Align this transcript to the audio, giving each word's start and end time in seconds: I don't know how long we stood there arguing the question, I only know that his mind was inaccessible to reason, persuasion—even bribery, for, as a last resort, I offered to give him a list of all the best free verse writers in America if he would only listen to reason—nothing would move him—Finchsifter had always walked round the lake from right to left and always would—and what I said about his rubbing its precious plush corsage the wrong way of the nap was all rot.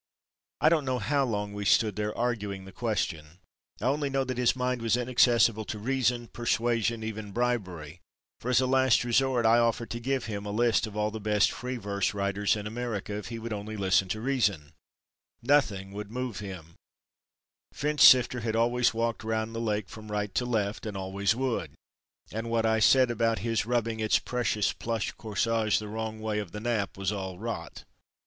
I 0.61 0.69
don't 0.69 0.83
know 0.83 0.97
how 0.97 1.23
long 1.25 1.53
we 1.53 1.63
stood 1.63 1.95
there 1.95 2.17
arguing 2.17 2.65
the 2.65 2.71
question, 2.71 3.37
I 3.79 3.83
only 3.85 4.09
know 4.09 4.23
that 4.23 4.39
his 4.39 4.55
mind 4.55 4.81
was 4.81 4.97
inaccessible 4.97 5.63
to 5.65 5.77
reason, 5.77 6.27
persuasion—even 6.29 7.33
bribery, 7.33 7.99
for, 8.39 8.49
as 8.49 8.59
a 8.59 8.65
last 8.65 9.03
resort, 9.03 9.45
I 9.45 9.59
offered 9.59 9.91
to 9.91 9.99
give 9.99 10.25
him 10.25 10.43
a 10.43 10.49
list 10.49 10.87
of 10.87 10.97
all 10.97 11.11
the 11.11 11.19
best 11.19 11.51
free 11.51 11.75
verse 11.77 12.15
writers 12.15 12.55
in 12.55 12.65
America 12.65 13.13
if 13.15 13.27
he 13.27 13.37
would 13.37 13.53
only 13.53 13.77
listen 13.77 14.07
to 14.09 14.21
reason—nothing 14.21 15.91
would 15.91 16.09
move 16.09 16.39
him—Finchsifter 16.39 18.41
had 18.41 18.55
always 18.55 18.95
walked 18.95 19.23
round 19.23 19.53
the 19.53 19.59
lake 19.59 19.87
from 19.87 20.11
right 20.11 20.33
to 20.33 20.45
left 20.45 20.87
and 20.87 20.97
always 20.97 21.35
would—and 21.35 22.49
what 22.49 22.65
I 22.65 22.79
said 22.79 23.11
about 23.11 23.37
his 23.45 23.67
rubbing 23.67 23.99
its 23.99 24.17
precious 24.17 24.73
plush 24.73 25.11
corsage 25.11 25.77
the 25.77 25.87
wrong 25.89 26.19
way 26.19 26.39
of 26.39 26.53
the 26.53 26.59
nap 26.59 26.97
was 26.97 27.11
all 27.11 27.37
rot. 27.37 27.83